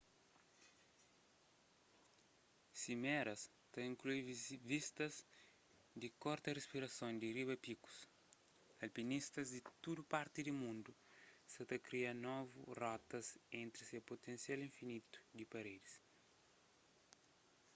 [2.83, 4.21] simeras ta inklui
[4.73, 5.15] vistas
[6.01, 7.97] di korta rispirason di riba pikus
[8.83, 10.91] alpinistas di tudu parti di mundu
[11.51, 13.27] sa ta kria novu rotas
[13.63, 15.93] entri se putensial infinitu di paredis